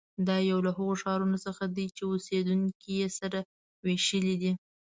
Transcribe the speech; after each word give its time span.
دا 0.27 0.37
یو 0.49 0.59
له 0.65 0.71
هغو 0.77 0.93
ښارونو 1.01 1.37
څخه 1.45 1.63
دی 1.75 1.85
چې 1.95 2.03
اوسېدونکي 2.11 2.91
یې 2.99 3.07
سره 3.19 3.39
وېشلي 3.85 4.35
دي. 4.41 4.51